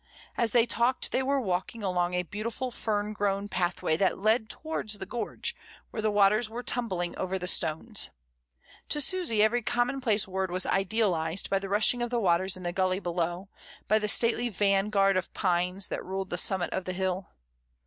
[0.35, 4.49] As they talked they were walking along a beautiful fern grown path way that led
[4.49, 5.55] towards the gorge,
[5.91, 8.09] where the waters were tumbling over the stones.
[8.89, 12.63] To Susy every com monplace word was idealised by the rushing of the waters in
[12.63, 13.49] the gully below,
[13.87, 17.27] by the stately "vanguard of pines" that ruled the summit of the hill.